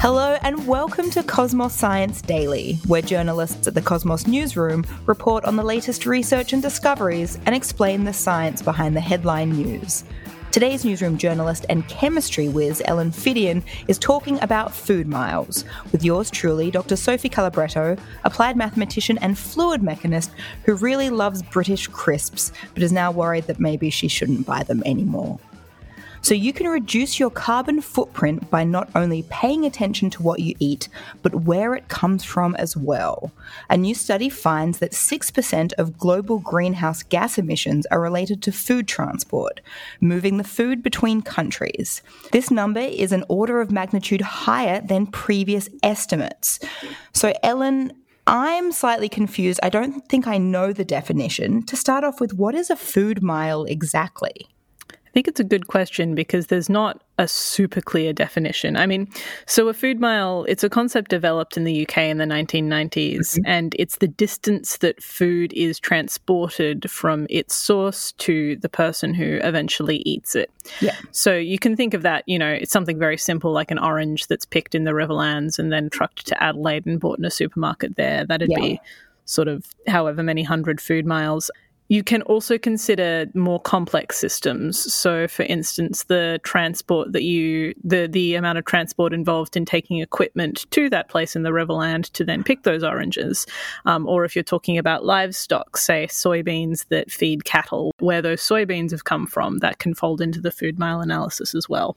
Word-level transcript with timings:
Hello, 0.00 0.38
and 0.40 0.66
welcome 0.66 1.10
to 1.10 1.22
Cosmos 1.22 1.74
Science 1.74 2.22
Daily, 2.22 2.76
where 2.86 3.02
journalists 3.02 3.68
at 3.68 3.74
the 3.74 3.82
Cosmos 3.82 4.26
Newsroom 4.26 4.82
report 5.04 5.44
on 5.44 5.56
the 5.56 5.62
latest 5.62 6.06
research 6.06 6.54
and 6.54 6.62
discoveries 6.62 7.38
and 7.44 7.54
explain 7.54 8.04
the 8.04 8.12
science 8.14 8.62
behind 8.62 8.96
the 8.96 9.00
headline 9.02 9.50
news. 9.50 10.04
Today's 10.52 10.86
newsroom 10.86 11.18
journalist 11.18 11.66
and 11.68 11.86
chemistry 11.88 12.48
whiz 12.48 12.80
Ellen 12.86 13.10
Phiddian 13.10 13.62
is 13.88 13.98
talking 13.98 14.40
about 14.40 14.74
food 14.74 15.06
miles 15.06 15.66
with 15.92 16.02
yours 16.02 16.30
truly, 16.30 16.70
Dr. 16.70 16.96
Sophie 16.96 17.28
Calabretto, 17.28 18.00
applied 18.24 18.56
mathematician 18.56 19.18
and 19.18 19.36
fluid 19.36 19.82
mechanist 19.82 20.30
who 20.64 20.76
really 20.76 21.10
loves 21.10 21.42
British 21.42 21.88
crisps 21.88 22.52
but 22.72 22.82
is 22.82 22.90
now 22.90 23.10
worried 23.10 23.44
that 23.48 23.60
maybe 23.60 23.90
she 23.90 24.08
shouldn't 24.08 24.46
buy 24.46 24.62
them 24.62 24.82
anymore. 24.86 25.38
So 26.22 26.34
you 26.34 26.52
can 26.52 26.68
reduce 26.68 27.18
your 27.18 27.30
carbon 27.30 27.80
footprint 27.80 28.50
by 28.50 28.62
not 28.64 28.90
only 28.94 29.24
paying 29.30 29.64
attention 29.64 30.10
to 30.10 30.22
what 30.22 30.40
you 30.40 30.54
eat, 30.58 30.88
but 31.22 31.34
where 31.34 31.74
it 31.74 31.88
comes 31.88 32.24
from 32.24 32.54
as 32.56 32.76
well. 32.76 33.32
A 33.68 33.76
new 33.76 33.94
study 33.94 34.28
finds 34.28 34.78
that 34.78 34.92
6% 34.92 35.72
of 35.74 35.98
global 35.98 36.38
greenhouse 36.38 37.02
gas 37.02 37.38
emissions 37.38 37.86
are 37.86 38.00
related 38.00 38.42
to 38.42 38.52
food 38.52 38.86
transport, 38.86 39.60
moving 40.00 40.36
the 40.36 40.44
food 40.44 40.82
between 40.82 41.22
countries. 41.22 42.02
This 42.32 42.50
number 42.50 42.80
is 42.80 43.12
an 43.12 43.24
order 43.28 43.60
of 43.60 43.70
magnitude 43.70 44.20
higher 44.20 44.80
than 44.82 45.06
previous 45.06 45.68
estimates. 45.82 46.60
So, 47.12 47.32
Ellen, 47.42 47.92
I'm 48.26 48.70
slightly 48.72 49.08
confused. 49.08 49.58
I 49.62 49.70
don't 49.70 50.06
think 50.08 50.26
I 50.26 50.38
know 50.38 50.72
the 50.72 50.84
definition. 50.84 51.64
To 51.64 51.76
start 51.76 52.04
off 52.04 52.20
with, 52.20 52.34
what 52.34 52.54
is 52.54 52.70
a 52.70 52.76
food 52.76 53.22
mile 53.22 53.64
exactly? 53.64 54.46
I 55.10 55.12
think 55.12 55.26
it's 55.26 55.40
a 55.40 55.44
good 55.44 55.66
question 55.66 56.14
because 56.14 56.46
there's 56.46 56.68
not 56.68 57.02
a 57.18 57.26
super 57.26 57.80
clear 57.80 58.12
definition. 58.12 58.76
I 58.76 58.86
mean, 58.86 59.08
so 59.44 59.66
a 59.66 59.74
food 59.74 59.98
mile, 59.98 60.44
it's 60.48 60.62
a 60.62 60.70
concept 60.70 61.10
developed 61.10 61.56
in 61.56 61.64
the 61.64 61.82
UK 61.82 61.98
in 61.98 62.18
the 62.18 62.24
1990s, 62.24 63.18
mm-hmm. 63.18 63.42
and 63.44 63.74
it's 63.76 63.96
the 63.96 64.06
distance 64.06 64.76
that 64.78 65.02
food 65.02 65.52
is 65.52 65.80
transported 65.80 66.88
from 66.88 67.26
its 67.28 67.56
source 67.56 68.12
to 68.18 68.54
the 68.58 68.68
person 68.68 69.12
who 69.12 69.40
eventually 69.42 69.96
eats 70.06 70.36
it. 70.36 70.48
Yeah. 70.80 70.94
So 71.10 71.34
you 71.34 71.58
can 71.58 71.74
think 71.74 71.92
of 71.92 72.02
that, 72.02 72.22
you 72.28 72.38
know, 72.38 72.52
it's 72.52 72.72
something 72.72 72.98
very 72.98 73.18
simple 73.18 73.50
like 73.50 73.72
an 73.72 73.80
orange 73.80 74.28
that's 74.28 74.46
picked 74.46 74.76
in 74.76 74.84
the 74.84 74.92
Riverlands 74.92 75.58
and 75.58 75.72
then 75.72 75.90
trucked 75.90 76.28
to 76.28 76.40
Adelaide 76.40 76.86
and 76.86 77.00
bought 77.00 77.18
in 77.18 77.24
a 77.24 77.30
supermarket 77.30 77.96
there. 77.96 78.24
That'd 78.24 78.50
yeah. 78.50 78.60
be 78.60 78.80
sort 79.24 79.48
of 79.48 79.66
however 79.88 80.22
many 80.22 80.44
hundred 80.44 80.80
food 80.80 81.04
miles. 81.04 81.50
You 81.90 82.04
can 82.04 82.22
also 82.22 82.56
consider 82.56 83.26
more 83.34 83.60
complex 83.60 84.16
systems. 84.16 84.78
So, 84.94 85.26
for 85.26 85.42
instance, 85.42 86.04
the 86.04 86.38
transport 86.44 87.12
that 87.12 87.24
you, 87.24 87.74
the, 87.82 88.06
the 88.06 88.36
amount 88.36 88.58
of 88.58 88.64
transport 88.64 89.12
involved 89.12 89.56
in 89.56 89.64
taking 89.64 89.98
equipment 89.98 90.70
to 90.70 90.88
that 90.90 91.08
place 91.08 91.34
in 91.34 91.42
the 91.42 91.50
Riverland 91.50 92.12
to 92.12 92.24
then 92.24 92.44
pick 92.44 92.62
those 92.62 92.84
oranges. 92.84 93.44
Um, 93.86 94.06
or 94.06 94.24
if 94.24 94.36
you're 94.36 94.44
talking 94.44 94.78
about 94.78 95.04
livestock, 95.04 95.76
say 95.76 96.06
soybeans 96.08 96.86
that 96.90 97.10
feed 97.10 97.44
cattle, 97.44 97.90
where 97.98 98.22
those 98.22 98.40
soybeans 98.40 98.92
have 98.92 99.02
come 99.02 99.26
from, 99.26 99.58
that 99.58 99.80
can 99.80 99.92
fold 99.92 100.20
into 100.20 100.40
the 100.40 100.52
food 100.52 100.78
mile 100.78 101.00
analysis 101.00 101.56
as 101.56 101.68
well 101.68 101.96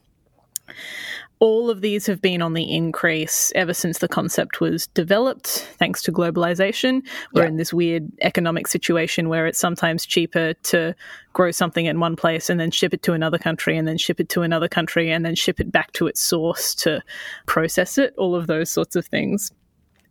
all 1.44 1.70
of 1.70 1.82
these 1.82 2.06
have 2.06 2.22
been 2.22 2.42
on 2.42 2.54
the 2.54 2.74
increase 2.74 3.52
ever 3.54 3.74
since 3.74 3.98
the 3.98 4.08
concept 4.08 4.62
was 4.62 4.88
developed, 4.88 5.68
thanks 5.78 6.02
to 6.02 6.10
globalization. 6.10 7.02
We're 7.34 7.42
yeah. 7.42 7.50
in 7.50 7.58
this 7.58 7.74
weird 7.74 8.10
economic 8.22 8.66
situation 8.66 9.28
where 9.28 9.46
it's 9.46 9.60
sometimes 9.60 10.06
cheaper 10.06 10.54
to 10.54 10.96
grow 11.34 11.52
something 11.52 11.86
in 11.86 12.00
one 12.00 12.16
place 12.16 12.50
and 12.50 12.62
then 12.62 12.72
ship 12.72 12.94
it 12.94 13.04
to 13.04 13.12
another 13.12 13.38
country 13.38 13.78
and 13.78 13.86
then 13.86 13.98
ship 13.98 14.22
it 14.22 14.30
to 14.30 14.42
another 14.42 14.70
country 14.70 15.12
and 15.12 15.26
then 15.26 15.36
ship 15.36 15.60
it 15.60 15.70
back 15.70 15.92
to 15.92 16.08
its 16.08 16.22
source 16.22 16.74
to 16.76 17.04
process 17.46 17.98
it, 17.98 18.14
all 18.18 18.36
of 18.36 18.48
those 18.48 18.72
sorts 18.72 18.96
of 18.96 19.06
things. 19.06 19.52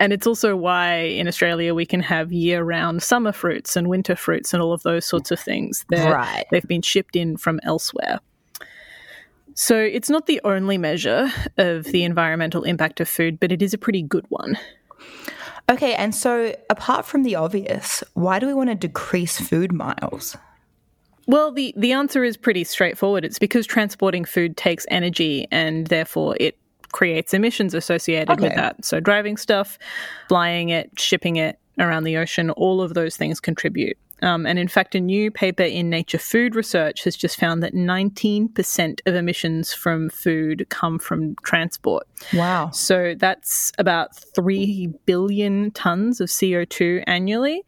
And 0.01 0.13
it's 0.13 0.27
also 0.27 0.55
why 0.55 0.97
in 0.97 1.29
Australia 1.29 1.73
we 1.73 1.87
can 1.87 2.01
have 2.01 2.31
year 2.31 2.63
round 2.63 3.03
summer 3.03 3.33
fruits 3.33 3.75
and 3.75 3.89
winter 3.89 4.17
fruits 4.17 4.53
and 4.53 4.63
all 4.63 4.75
of 4.75 4.83
those 4.83 5.07
sorts 5.07 5.31
of 5.31 5.41
things. 5.41 5.87
They're, 5.89 6.13
right. 6.13 6.45
They've 6.51 6.63
been 6.69 6.83
shipped 6.83 7.17
in 7.17 7.39
from 7.39 7.59
elsewhere. 7.63 8.21
So 9.55 9.77
it's 9.77 10.11
not 10.11 10.27
the 10.27 10.41
only 10.45 10.79
measure 10.79 11.31
of 11.59 11.85
the 11.85 12.05
environmental 12.05 12.65
impact 12.65 13.01
of 13.01 13.09
food, 13.09 13.39
but 13.39 13.53
it 13.53 13.63
is 13.63 13.75
a 13.75 13.79
pretty 13.79 14.03
good 14.03 14.25
one. 14.29 14.59
Okay, 15.69 15.95
and 15.95 16.15
so 16.15 16.55
apart 16.71 17.07
from 17.07 17.23
the 17.23 17.37
obvious, 17.37 18.03
why 18.15 18.39
do 18.39 18.47
we 18.47 18.55
want 18.55 18.71
to 18.71 18.75
decrease 18.75 19.39
food 19.39 19.73
miles? 19.73 20.37
Well, 21.27 21.53
the, 21.53 21.73
the 21.77 21.93
answer 21.93 22.25
is 22.25 22.37
pretty 22.37 22.65
straightforward. 22.65 23.25
It's 23.25 23.39
because 23.39 23.67
transporting 23.67 24.25
food 24.25 24.57
takes 24.57 24.87
energy 24.91 25.47
and 25.51 25.87
therefore 25.87 26.37
it 26.41 26.59
creates 26.91 27.33
emissions 27.33 27.75
associated 27.75 28.31
okay. 28.31 28.43
with 28.49 28.55
that. 28.55 28.85
So 28.85 29.01
driving 29.01 29.37
stuff, 29.37 29.79
flying 30.29 30.71
it, 30.71 30.91
shipping 30.99 31.37
it 31.37 31.59
around 31.79 32.05
the 32.05 32.17
ocean, 32.17 32.51
all 32.51 32.83
of 32.83 32.95
those 32.95 33.17
things 33.17 33.41
contribute. 33.41 33.97
Um, 34.23 34.47
and 34.47 34.59
in 34.59 34.69
fact, 34.69 34.95
a 34.95 35.01
new 35.01 35.31
paper 35.31 35.65
in 35.65 35.91
Nature 35.91 36.19
Food 36.19 36.55
Research 36.55 37.05
has 37.05 37.17
just 37.17 37.39
found 37.39 37.63
that 37.63 37.75
19% 37.75 39.01
of 39.05 39.15
emissions 39.15 39.75
from 39.75 40.09
food 40.11 40.67
come 40.71 40.99
from 40.99 41.35
transport. 41.43 42.07
Wow. 42.33 42.71
So 42.71 43.15
that's 43.19 43.73
about 43.79 44.17
3 44.17 44.95
billion 45.07 45.73
tons 45.73 46.21
of 46.21 46.29
CO2 46.29 47.03
annually. 47.07 47.65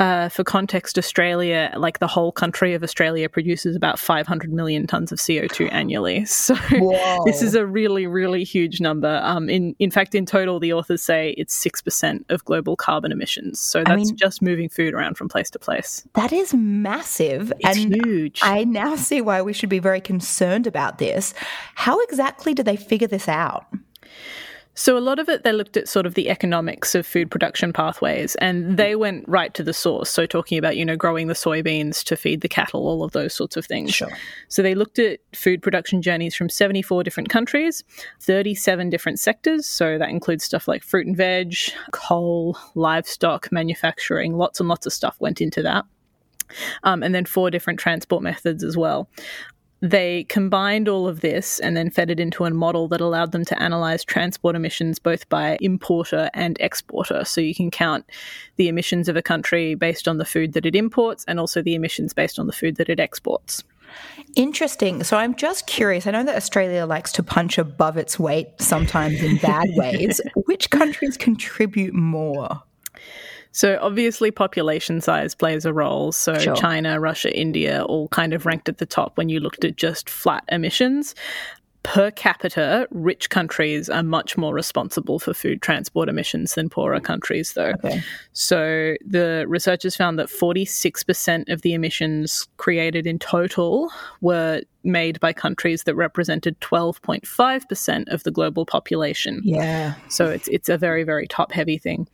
Uh, 0.00 0.30
for 0.30 0.42
context, 0.42 0.96
Australia, 0.96 1.70
like 1.76 1.98
the 1.98 2.06
whole 2.06 2.32
country 2.32 2.72
of 2.72 2.82
Australia, 2.82 3.28
produces 3.28 3.76
about 3.76 3.98
500 3.98 4.50
million 4.50 4.86
tons 4.86 5.12
of 5.12 5.18
CO2 5.18 5.70
annually. 5.72 6.26
So 6.40 6.54
this 7.26 7.42
is 7.42 7.54
a 7.54 7.66
really, 7.66 8.06
really 8.06 8.44
huge 8.44 8.80
number. 8.80 9.20
Um, 9.22 9.50
in 9.50 9.74
in 9.78 9.90
fact, 9.90 10.14
in 10.14 10.24
total, 10.24 10.58
the 10.58 10.72
authors 10.72 11.02
say 11.02 11.34
it's 11.36 11.52
six 11.52 11.82
percent 11.82 12.24
of 12.30 12.42
global 12.44 12.76
carbon 12.76 13.12
emissions. 13.12 13.60
So 13.60 13.80
that's 13.80 13.90
I 13.90 13.96
mean, 13.96 14.16
just 14.16 14.40
moving 14.40 14.70
food 14.70 14.94
around 14.94 15.16
from 15.18 15.28
place 15.28 15.50
to 15.50 15.58
place. 15.58 16.06
That 16.14 16.32
is 16.32 16.54
massive. 16.54 17.52
It's 17.58 17.78
and 17.78 17.94
huge. 17.94 18.40
I 18.42 18.64
now 18.64 18.96
see 18.96 19.20
why 19.20 19.42
we 19.42 19.52
should 19.52 19.68
be 19.68 19.80
very 19.80 20.00
concerned 20.00 20.66
about 20.66 20.96
this. 20.98 21.34
How 21.74 22.00
exactly 22.00 22.54
do 22.54 22.62
they 22.62 22.76
figure 22.76 23.08
this 23.08 23.28
out? 23.28 23.66
So 24.74 24.96
a 24.96 25.00
lot 25.00 25.18
of 25.18 25.28
it, 25.28 25.42
they 25.42 25.52
looked 25.52 25.76
at 25.76 25.88
sort 25.88 26.06
of 26.06 26.14
the 26.14 26.30
economics 26.30 26.94
of 26.94 27.06
food 27.06 27.30
production 27.30 27.72
pathways, 27.72 28.34
and 28.36 28.76
they 28.76 28.94
went 28.94 29.28
right 29.28 29.52
to 29.54 29.62
the 29.62 29.72
source. 29.72 30.08
So 30.10 30.26
talking 30.26 30.58
about 30.58 30.76
you 30.76 30.84
know 30.84 30.96
growing 30.96 31.26
the 31.26 31.34
soybeans 31.34 32.04
to 32.04 32.16
feed 32.16 32.40
the 32.40 32.48
cattle, 32.48 32.86
all 32.86 33.02
of 33.02 33.12
those 33.12 33.34
sorts 33.34 33.56
of 33.56 33.66
things. 33.66 33.92
Sure. 33.92 34.10
So 34.48 34.62
they 34.62 34.74
looked 34.74 34.98
at 34.98 35.20
food 35.34 35.60
production 35.62 36.02
journeys 36.02 36.34
from 36.34 36.48
74 36.48 37.02
different 37.02 37.28
countries, 37.28 37.82
37 38.20 38.90
different 38.90 39.18
sectors. 39.18 39.66
So 39.66 39.98
that 39.98 40.08
includes 40.08 40.44
stuff 40.44 40.68
like 40.68 40.82
fruit 40.82 41.06
and 41.06 41.16
veg, 41.16 41.54
coal, 41.92 42.56
livestock, 42.74 43.50
manufacturing. 43.52 44.36
Lots 44.36 44.60
and 44.60 44.68
lots 44.68 44.86
of 44.86 44.92
stuff 44.92 45.16
went 45.18 45.40
into 45.40 45.62
that. 45.62 45.84
Um, 46.82 47.02
and 47.02 47.14
then 47.14 47.24
four 47.24 47.50
different 47.50 47.78
transport 47.78 48.22
methods 48.22 48.64
as 48.64 48.76
well. 48.76 49.08
They 49.82 50.24
combined 50.24 50.88
all 50.88 51.08
of 51.08 51.20
this 51.20 51.58
and 51.58 51.76
then 51.76 51.90
fed 51.90 52.10
it 52.10 52.20
into 52.20 52.44
a 52.44 52.50
model 52.50 52.86
that 52.88 53.00
allowed 53.00 53.32
them 53.32 53.44
to 53.46 53.62
analyze 53.62 54.04
transport 54.04 54.54
emissions 54.54 54.98
both 54.98 55.28
by 55.28 55.56
importer 55.60 56.28
and 56.34 56.58
exporter. 56.60 57.24
So 57.24 57.40
you 57.40 57.54
can 57.54 57.70
count 57.70 58.04
the 58.56 58.68
emissions 58.68 59.08
of 59.08 59.16
a 59.16 59.22
country 59.22 59.74
based 59.74 60.06
on 60.06 60.18
the 60.18 60.24
food 60.24 60.52
that 60.52 60.66
it 60.66 60.76
imports 60.76 61.24
and 61.26 61.40
also 61.40 61.62
the 61.62 61.74
emissions 61.74 62.12
based 62.12 62.38
on 62.38 62.46
the 62.46 62.52
food 62.52 62.76
that 62.76 62.90
it 62.90 63.00
exports. 63.00 63.64
Interesting. 64.36 65.02
So 65.02 65.16
I'm 65.16 65.34
just 65.34 65.66
curious. 65.66 66.06
I 66.06 66.12
know 66.12 66.24
that 66.24 66.36
Australia 66.36 66.86
likes 66.86 67.10
to 67.12 67.22
punch 67.22 67.58
above 67.58 67.96
its 67.96 68.18
weight 68.18 68.48
sometimes 68.58 69.22
in 69.22 69.38
bad 69.38 69.68
ways. 69.74 70.20
Which 70.46 70.70
countries 70.70 71.16
contribute 71.16 71.94
more? 71.94 72.62
So 73.52 73.78
obviously 73.80 74.30
population 74.30 75.00
size 75.00 75.34
plays 75.34 75.64
a 75.64 75.72
role. 75.72 76.12
So 76.12 76.38
sure. 76.38 76.54
China, 76.54 77.00
Russia, 77.00 77.36
India 77.36 77.82
all 77.84 78.08
kind 78.08 78.32
of 78.32 78.46
ranked 78.46 78.68
at 78.68 78.78
the 78.78 78.86
top 78.86 79.16
when 79.16 79.28
you 79.28 79.40
looked 79.40 79.64
at 79.64 79.76
just 79.76 80.08
flat 80.08 80.44
emissions 80.48 81.14
per 81.82 82.10
capita, 82.10 82.86
rich 82.90 83.30
countries 83.30 83.88
are 83.88 84.02
much 84.02 84.36
more 84.36 84.52
responsible 84.52 85.18
for 85.18 85.32
food 85.32 85.62
transport 85.62 86.08
emissions 86.08 86.54
than 86.54 86.68
poorer 86.68 87.00
countries, 87.00 87.54
though. 87.54 87.72
Okay. 87.84 88.02
So 88.32 88.96
the 89.06 89.44
researchers 89.48 89.96
found 89.96 90.18
that 90.18 90.28
46% 90.28 91.50
of 91.50 91.62
the 91.62 91.72
emissions 91.72 92.46
created 92.58 93.06
in 93.06 93.18
total 93.18 93.90
were 94.20 94.62
made 94.82 95.20
by 95.20 95.32
countries 95.32 95.84
that 95.84 95.94
represented 95.94 96.60
12.5% 96.60 98.12
of 98.12 98.22
the 98.22 98.30
global 98.30 98.64
population. 98.64 99.40
Yeah. 99.44 99.94
So 100.08 100.26
it's 100.26 100.48
it's 100.48 100.68
a 100.68 100.78
very 100.78 101.04
very 101.04 101.26
top 101.26 101.52
heavy 101.52 101.78
thing. 101.78 102.08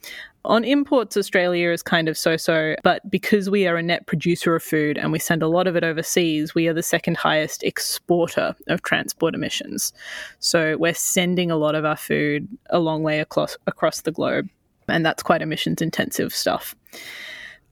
On 0.45 0.63
imports, 0.63 1.17
Australia 1.17 1.71
is 1.73 1.83
kind 1.83 2.09
of 2.09 2.17
so 2.17 2.37
so, 2.37 2.77
but 2.85 3.09
because 3.11 3.51
we 3.51 3.67
are 3.67 3.77
a 3.77 3.83
net 3.83 4.07
producer 4.07 4.55
of 4.55 4.63
food 4.63 4.97
and 4.97 5.11
we 5.11 5.19
send 5.19 5.43
a 5.43 5.49
lot 5.49 5.67
of 5.67 5.75
it 5.75 5.83
overseas, 5.83 6.55
we 6.55 6.69
are 6.69 6.73
the 6.73 6.85
second 6.85 7.17
highest 7.17 7.65
exporter 7.65 8.55
of 8.69 8.83
transport 8.83 9.35
emissions. 9.35 9.93
So 10.39 10.77
we're 10.77 10.95
sending 10.95 11.51
a 11.51 11.57
lot 11.57 11.75
of 11.75 11.85
our 11.85 11.97
food 11.97 12.47
a 12.71 12.79
long 12.79 13.03
way 13.03 13.19
across, 13.19 13.57
across 13.67 14.03
the 14.03 14.13
globe, 14.13 14.49
and 14.87 15.05
that's 15.05 15.23
quite 15.25 15.43
emissions 15.43 15.83
intensive 15.83 16.33
stuff. 16.33 16.77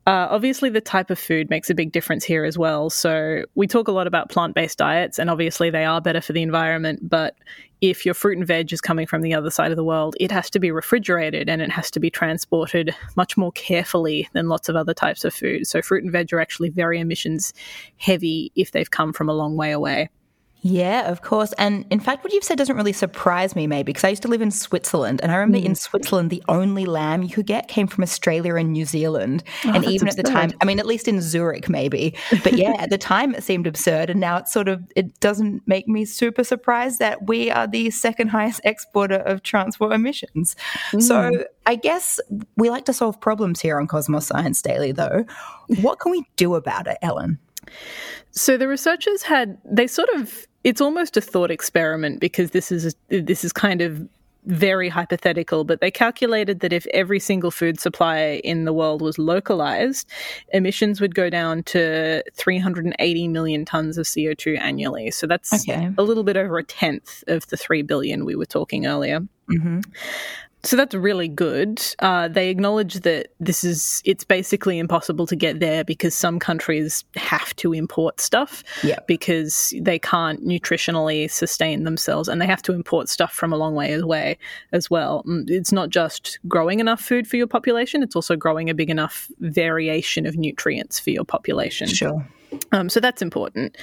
Uh, 0.07 0.29
obviously, 0.31 0.69
the 0.69 0.83
type 0.83 1.11
of 1.11 1.19
food 1.19 1.49
makes 1.49 1.71
a 1.71 1.75
big 1.75 1.91
difference 1.91 2.25
here 2.25 2.45
as 2.45 2.59
well. 2.59 2.91
So, 2.91 3.45
we 3.55 3.67
talk 3.67 3.89
a 3.89 3.93
lot 3.93 4.07
about 4.07 4.29
plant 4.29 4.55
based 4.55 4.77
diets, 4.77 5.19
and 5.19 5.31
obviously, 5.31 5.71
they 5.71 5.87
are 5.87 6.01
better 6.01 6.21
for 6.21 6.35
the 6.35 6.43
environment. 6.43 7.09
But 7.09 7.37
if 7.81 8.05
your 8.05 8.15
fruit 8.15 8.37
and 8.37 8.47
veg 8.47 8.71
is 8.73 8.83
coming 8.83 9.07
from 9.07 9.23
the 9.23 9.33
other 9.33 9.51
side 9.51 9.71
of 9.71 9.77
the 9.77 9.85
world, 9.85 10.15
it 10.21 10.31
has 10.31 10.51
to 10.51 10.61
be 10.61 10.71
refrigerated 10.71 11.49
and 11.49 11.63
it 11.63 11.71
has 11.71 11.91
to 11.91 12.01
be 12.01 12.11
transported 12.11 12.95
much 13.17 13.37
more 13.37 13.53
carefully 13.53 14.29
than 14.33 14.49
lots 14.49 14.69
of 14.69 14.77
other 14.77 14.95
types 14.95 15.25
of 15.25 15.33
food. 15.33 15.67
So, 15.67 15.81
fruit 15.81 16.03
and 16.03 16.13
veg 16.13 16.33
are 16.35 16.41
actually 16.41 16.69
very 16.69 17.01
emissions 17.01 17.55
heavy 17.97 18.53
if 18.55 18.73
they've 18.73 18.91
come 18.91 19.15
from 19.15 19.31
a 19.31 19.35
long 19.35 19.57
way 19.57 19.73
away. 19.73 20.11
Yeah, 20.67 21.11
of 21.11 21.21
course. 21.21 21.53
And 21.59 21.85
in 21.91 22.01
fact, 22.01 22.25
what 22.25 22.33
you've 22.33 22.43
said 22.43 22.57
doesn't 22.57 22.75
really 22.75 22.95
surprise 22.95 23.55
me, 23.55 23.67
maybe, 23.67 23.93
because 23.93 24.03
I 24.03 24.09
used 24.09 24.23
to 24.23 24.29
live 24.29 24.41
in 24.41 24.51
Switzerland. 24.51 25.21
And 25.23 25.31
I 25.31 25.35
remember 25.35 25.59
mm. 25.59 25.67
in 25.67 25.75
Switzerland, 25.75 26.31
the 26.31 26.43
only 26.49 26.87
lamb 26.87 27.23
you 27.23 27.29
could 27.29 27.45
get 27.45 27.69
came 27.69 27.87
from 27.87 28.03
Australia 28.03 28.55
and 28.55 28.73
New 28.73 28.87
Zealand. 28.87 29.45
Oh, 29.67 29.73
and 29.75 29.85
even 29.85 30.09
absurd. 30.09 30.21
at 30.21 30.25
the 30.25 30.33
time, 30.33 30.53
I 30.63 30.65
mean, 30.65 30.79
at 30.79 30.87
least 30.87 31.07
in 31.07 31.21
Zurich, 31.21 31.69
maybe. 31.69 32.17
But 32.43 32.55
yeah, 32.55 32.77
at 32.79 32.89
the 32.89 32.97
time, 32.97 33.35
it 33.35 33.45
seemed 33.45 33.67
absurd. 33.67 34.09
And 34.09 34.21
now 34.21 34.39
it's 34.39 34.55
sort 34.55 34.69
of, 34.69 34.83
it 34.97 35.21
doesn't 35.21 35.69
make 35.69 35.87
me 35.87 36.07
super 36.07 36.43
surprised 36.43 36.99
that 36.99 37.27
we 37.27 37.51
are 37.51 37.67
the 37.67 37.91
second 37.91 38.29
highest 38.29 38.63
exporter 38.65 39.17
of 39.17 39.43
transport 39.43 39.93
emissions. 39.93 40.57
Mm. 40.93 41.03
So 41.03 41.45
I 41.67 41.75
guess 41.75 42.21
we 42.57 42.71
like 42.71 42.87
to 42.87 42.95
solve 42.95 43.21
problems 43.21 43.61
here 43.61 43.79
on 43.79 43.87
Cosmos 43.87 44.27
Science 44.27 44.63
Daily, 44.63 44.93
though. 44.93 45.27
What 45.81 45.99
can 45.99 46.11
we 46.11 46.25
do 46.37 46.55
about 46.55 46.87
it, 46.87 46.99
Ellen? 47.01 47.39
So 48.33 48.57
the 48.57 48.69
researchers 48.69 49.23
had, 49.23 49.57
they 49.65 49.87
sort 49.87 50.11
of 50.11 50.47
it's 50.65 50.81
almost 50.81 51.17
a 51.17 51.21
thought 51.21 51.51
experiment 51.51 52.21
because 52.21 52.51
this 52.51 52.73
is 52.73 52.95
this 53.09 53.45
is 53.45 53.53
kind 53.53 53.81
of 53.81 54.09
very 54.47 54.89
hypothetical, 54.89 55.65
but 55.65 55.81
they 55.81 55.91
calculated 55.91 56.61
that 56.61 56.73
if 56.73 56.87
every 56.93 57.19
single 57.19 57.51
food 57.51 57.81
supply 57.81 58.41
in 58.45 58.65
the 58.65 58.73
world 58.73 59.01
was 59.01 59.19
localized, 59.19 60.09
emissions 60.53 61.01
would 61.01 61.15
go 61.15 61.31
down 61.31 61.63
to 61.63 62.23
380 62.35 63.29
million 63.29 63.65
tons 63.65 63.97
of 63.97 64.07
CO2 64.07 64.61
annually. 64.61 65.11
So 65.11 65.27
that's 65.27 65.53
okay. 65.69 65.91
a 65.97 66.03
little 66.03 66.25
bit 66.25 66.37
over 66.37 66.59
a 66.59 66.65
tenth 66.65 67.25
of 67.27 67.47
the 67.49 67.57
3 67.57 67.83
billion 67.83 68.25
we 68.25 68.37
were 68.37 68.47
talking 68.47 68.87
earlier. 68.87 69.21
Mm-hmm. 69.51 69.81
So 70.65 70.77
that's 70.77 70.95
really 70.95 71.29
good. 71.29 71.83
Uh, 71.99 72.29
they 72.29 72.49
acknowledge 72.49 72.95
that 73.01 73.29
this 73.39 73.65
is, 73.65 74.01
it's 74.05 74.25
basically 74.25 74.79
impossible 74.79 75.27
to 75.27 75.37
get 75.37 75.61
there 75.61 75.85
because 75.85 76.15
some 76.15 76.39
countries 76.39 77.05
have 77.17 77.55
to 77.57 77.75
import 77.75 78.21
stuff 78.21 78.65
yeah. 78.83 78.99
because 79.07 79.75
they 79.81 79.99
can't 79.99 80.45
nutritionally 80.45 81.31
sustain 81.31 81.85
themselves 81.85 82.29
and 82.29 82.41
they 82.41 82.47
have 82.47 82.63
to 82.63 82.73
import 82.73 83.11
stuff 83.11 83.33
from 83.33 83.53
a 83.53 83.57
long 83.57 83.75
way 83.75 83.93
away 83.93 84.39
as 84.73 84.89
well. 84.89 85.23
Mm, 85.29 85.51
it's 85.51 85.73
not 85.73 85.91
just 85.91 86.39
growing 86.49 86.81
enough 86.81 87.01
food 87.01 87.27
for 87.27 87.37
your 87.37 87.47
population, 87.47 88.03
it's 88.03 88.17
also 88.17 88.35
growing 88.35 88.71
a 88.71 88.75
big 88.75 88.89
enough 88.89 89.31
variation 89.41 90.25
of 90.25 90.37
nutrients 90.37 90.99
for 90.99 91.11
your 91.11 91.25
population. 91.25 91.89
Sure. 91.89 92.27
Um, 92.73 92.89
so 92.89 93.01
that's 93.01 93.21
important 93.21 93.77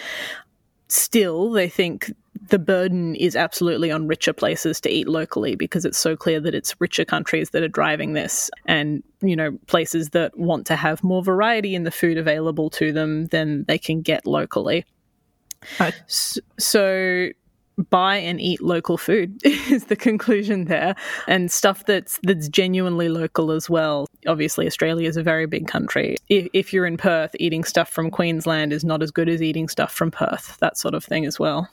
still, 0.92 1.52
they 1.52 1.70
think 1.70 2.14
the 2.50 2.60
burden 2.60 3.16
is 3.16 3.36
absolutely 3.36 3.92
on 3.92 4.08
richer 4.08 4.34
places 4.34 4.82
to 4.82 4.90
eat 4.90 5.08
locally 5.08 5.56
because 5.56 5.86
it's 5.86 5.98
so 5.98 6.16
clear 6.16 6.40
that 6.40 6.56
it's 6.56 6.80
richer 6.80 7.06
countries 7.06 7.52
that 7.52 7.64
are 7.64 7.68
driving 7.68 8.14
this 8.14 8.50
and 8.66 9.04
you 9.22 9.36
know 9.36 9.58
places 9.68 10.10
that 10.10 10.38
want 10.38 10.66
to 10.68 10.76
have 10.76 11.04
more 11.04 11.24
variety 11.24 11.76
in 11.76 11.84
the 11.84 11.92
food 11.92 12.18
available 12.18 12.70
to 12.70 12.92
them 12.92 13.26
than 13.28 13.64
they 13.66 13.78
can 13.78 14.02
get 14.02 14.26
locally. 14.26 14.86
So 16.58 17.30
buy 17.82 18.18
and 18.18 18.40
eat 18.40 18.62
local 18.62 18.98
food 18.98 19.40
is 19.44 19.86
the 19.86 19.96
conclusion 19.96 20.66
there 20.66 20.96
and 21.28 21.52
stuff 21.52 21.86
that's 21.86 22.20
that's 22.24 22.48
genuinely 22.48 23.10
local 23.10 23.52
as 23.52 23.70
well 23.70 24.08
obviously 24.28 24.66
australia 24.66 25.08
is 25.08 25.18
a 25.18 25.24
very 25.24 25.46
big 25.46 25.68
country 25.68 26.18
if, 26.30 26.48
if 26.54 26.74
you're 26.74 26.86
in 26.86 26.98
perth 26.98 27.36
eating 27.40 27.64
stuff 27.64 27.90
from 27.90 28.12
queensland 28.12 28.74
is 28.74 28.84
not 28.84 29.02
as 29.02 29.12
good 29.12 29.30
as 29.30 29.42
eating 29.42 29.68
stuff 29.68 29.92
from 29.92 30.12
perth 30.12 30.58
that 30.60 30.78
sort 30.78 30.94
of 30.94 31.04
thing 31.04 31.26
as 31.26 31.40
well 31.40 31.70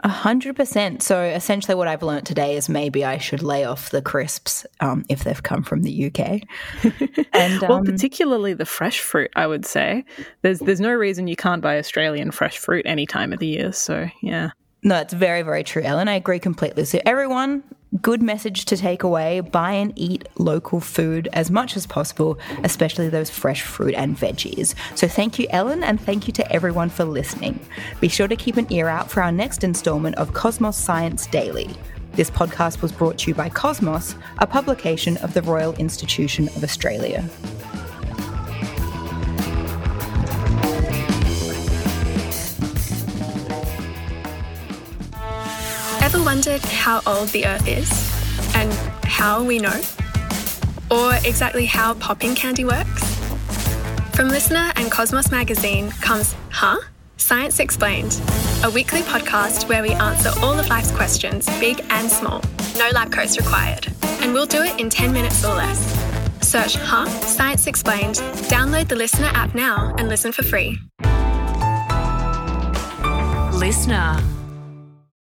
a 0.00 0.08
hundred 0.08 0.56
percent. 0.56 1.02
So 1.02 1.22
essentially, 1.22 1.74
what 1.74 1.88
I've 1.88 2.02
learned 2.02 2.26
today 2.26 2.56
is 2.56 2.68
maybe 2.68 3.04
I 3.04 3.18
should 3.18 3.42
lay 3.42 3.64
off 3.64 3.90
the 3.90 4.02
crisps 4.02 4.64
um, 4.80 5.04
if 5.08 5.24
they've 5.24 5.42
come 5.42 5.62
from 5.62 5.82
the 5.82 6.06
UK. 6.06 6.42
and 7.32 7.62
um, 7.62 7.68
well, 7.68 7.82
particularly 7.82 8.54
the 8.54 8.66
fresh 8.66 9.00
fruit, 9.00 9.30
I 9.36 9.46
would 9.46 9.66
say. 9.66 10.04
There's 10.42 10.60
there's 10.60 10.80
no 10.80 10.92
reason 10.92 11.26
you 11.26 11.36
can't 11.36 11.62
buy 11.62 11.78
Australian 11.78 12.30
fresh 12.30 12.58
fruit 12.58 12.86
any 12.86 13.06
time 13.06 13.32
of 13.32 13.38
the 13.38 13.46
year. 13.46 13.72
So 13.72 14.08
yeah. 14.22 14.50
No, 14.86 15.00
it's 15.00 15.12
very, 15.12 15.42
very 15.42 15.64
true, 15.64 15.82
Ellen. 15.82 16.06
I 16.06 16.14
agree 16.14 16.38
completely. 16.38 16.84
So, 16.84 17.00
everyone, 17.04 17.64
good 18.00 18.22
message 18.22 18.66
to 18.66 18.76
take 18.76 19.02
away 19.02 19.40
buy 19.40 19.72
and 19.72 19.92
eat 19.96 20.28
local 20.38 20.78
food 20.78 21.28
as 21.32 21.50
much 21.50 21.76
as 21.76 21.88
possible, 21.88 22.38
especially 22.62 23.08
those 23.08 23.28
fresh 23.28 23.62
fruit 23.62 23.96
and 23.96 24.16
veggies. 24.16 24.76
So, 24.94 25.08
thank 25.08 25.40
you, 25.40 25.48
Ellen, 25.50 25.82
and 25.82 26.00
thank 26.00 26.28
you 26.28 26.32
to 26.34 26.52
everyone 26.52 26.88
for 26.88 27.04
listening. 27.04 27.58
Be 28.00 28.06
sure 28.06 28.28
to 28.28 28.36
keep 28.36 28.58
an 28.58 28.72
ear 28.72 28.86
out 28.86 29.10
for 29.10 29.24
our 29.24 29.32
next 29.32 29.64
installment 29.64 30.14
of 30.18 30.34
Cosmos 30.34 30.76
Science 30.76 31.26
Daily. 31.26 31.68
This 32.12 32.30
podcast 32.30 32.80
was 32.80 32.92
brought 32.92 33.18
to 33.18 33.32
you 33.32 33.34
by 33.34 33.48
Cosmos, 33.48 34.14
a 34.38 34.46
publication 34.46 35.16
of 35.16 35.34
the 35.34 35.42
Royal 35.42 35.74
Institution 35.74 36.46
of 36.46 36.62
Australia. 36.62 37.28
Ever 46.16 46.24
wondered 46.24 46.62
how 46.62 47.02
old 47.06 47.28
the 47.28 47.44
Earth 47.44 47.68
is? 47.68 47.90
And 48.54 48.72
how 49.04 49.44
we 49.44 49.58
know? 49.58 49.78
Or 50.90 51.12
exactly 51.26 51.66
how 51.66 51.92
popping 51.92 52.34
candy 52.34 52.64
works? 52.64 53.04
From 54.14 54.30
LiSTNR 54.30 54.72
and 54.76 54.90
Cosmos 54.90 55.30
Magazine 55.30 55.90
comes 56.00 56.34
Huh? 56.48 56.78
Science 57.18 57.60
Explained, 57.60 58.18
a 58.64 58.70
weekly 58.70 59.02
podcast 59.02 59.68
where 59.68 59.82
we 59.82 59.90
answer 59.90 60.30
all 60.40 60.58
of 60.58 60.68
life's 60.70 60.90
questions, 60.90 61.44
big 61.60 61.84
and 61.90 62.10
small. 62.10 62.40
No 62.78 62.88
lab 62.94 63.12
coats 63.12 63.36
required. 63.36 63.86
And 64.22 64.32
we'll 64.32 64.46
do 64.46 64.62
it 64.62 64.80
in 64.80 64.88
10 64.88 65.12
minutes 65.12 65.44
or 65.44 65.54
less. 65.54 65.78
Search 66.40 66.76
Huh? 66.76 67.04
Science 67.20 67.66
Explained, 67.66 68.14
download 68.48 68.88
the 68.88 68.94
LiSTNR 68.94 69.34
app 69.34 69.54
now 69.54 69.94
and 69.98 70.08
listen 70.08 70.32
for 70.32 70.44
free. 70.44 70.78
LiSTNR. 73.52 74.35